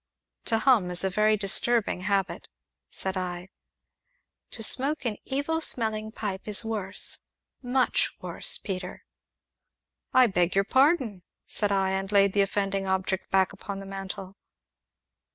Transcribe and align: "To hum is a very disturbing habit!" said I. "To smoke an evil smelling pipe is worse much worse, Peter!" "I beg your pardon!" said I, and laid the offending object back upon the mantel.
"To 0.45 0.57
hum 0.57 0.89
is 0.89 1.03
a 1.03 1.11
very 1.11 1.37
disturbing 1.37 1.99
habit!" 2.01 2.47
said 2.89 3.15
I. 3.15 3.49
"To 4.49 4.63
smoke 4.63 5.05
an 5.05 5.17
evil 5.25 5.61
smelling 5.61 6.11
pipe 6.11 6.47
is 6.47 6.65
worse 6.65 7.25
much 7.61 8.11
worse, 8.19 8.57
Peter!" 8.57 9.03
"I 10.11 10.25
beg 10.25 10.55
your 10.55 10.63
pardon!" 10.63 11.21
said 11.45 11.71
I, 11.71 11.91
and 11.91 12.11
laid 12.11 12.33
the 12.33 12.41
offending 12.41 12.87
object 12.87 13.29
back 13.29 13.53
upon 13.53 13.79
the 13.79 13.85
mantel. 13.85 14.37